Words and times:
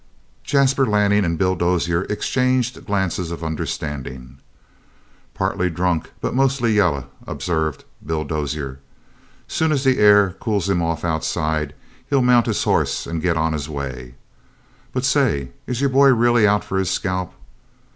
Jasper 0.43 0.87
Lanning 0.87 1.23
and 1.23 1.37
Bill 1.37 1.53
Dozier 1.53 2.05
exchanged 2.09 2.87
glances 2.87 3.29
of 3.29 3.43
understanding. 3.43 4.39
"Partly 5.35 5.69
drunk, 5.69 6.09
but 6.21 6.33
mostly 6.33 6.73
yaller," 6.73 7.03
observed 7.27 7.83
Bill 8.03 8.23
Dozier. 8.23 8.79
"Soon 9.47 9.71
as 9.71 9.83
the 9.83 9.99
air 9.99 10.31
cools 10.39 10.67
him 10.67 10.81
off 10.81 11.05
outside 11.05 11.75
he'll 12.09 12.23
mount 12.23 12.47
his 12.47 12.63
hoss 12.63 13.05
and 13.05 13.21
get 13.21 13.37
on 13.37 13.53
his 13.53 13.69
way. 13.69 14.15
But, 14.91 15.05
say, 15.05 15.49
is 15.67 15.81
your 15.81 15.91
boy 15.91 16.07
really 16.07 16.47
out 16.47 16.63
for 16.63 16.79
his 16.79 16.89
scalp?" 16.89 17.35